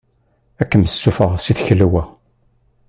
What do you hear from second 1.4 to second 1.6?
si